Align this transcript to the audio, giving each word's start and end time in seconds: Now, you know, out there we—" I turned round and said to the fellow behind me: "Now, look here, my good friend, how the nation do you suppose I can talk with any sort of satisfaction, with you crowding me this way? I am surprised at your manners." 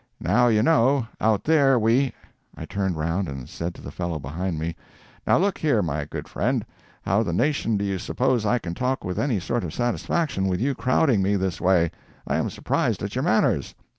Now, 0.19 0.47
you 0.47 0.63
know, 0.63 1.05
out 1.19 1.43
there 1.43 1.77
we—" 1.77 2.11
I 2.57 2.65
turned 2.65 2.97
round 2.97 3.27
and 3.29 3.47
said 3.47 3.75
to 3.75 3.83
the 3.83 3.91
fellow 3.91 4.17
behind 4.17 4.57
me: 4.57 4.75
"Now, 5.27 5.37
look 5.37 5.59
here, 5.59 5.83
my 5.83 6.05
good 6.05 6.27
friend, 6.27 6.65
how 7.03 7.21
the 7.21 7.31
nation 7.33 7.77
do 7.77 7.85
you 7.85 7.99
suppose 7.99 8.43
I 8.43 8.57
can 8.57 8.73
talk 8.73 9.03
with 9.03 9.19
any 9.19 9.39
sort 9.39 9.63
of 9.63 9.75
satisfaction, 9.75 10.47
with 10.47 10.59
you 10.59 10.73
crowding 10.73 11.21
me 11.21 11.35
this 11.35 11.61
way? 11.61 11.91
I 12.25 12.37
am 12.37 12.49
surprised 12.49 13.03
at 13.03 13.13
your 13.13 13.23
manners." 13.23 13.75